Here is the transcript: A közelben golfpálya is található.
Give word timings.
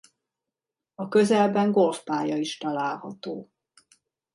A 0.95 1.07
közelben 1.07 1.71
golfpálya 1.71 2.35
is 2.37 2.57
található. 2.57 3.51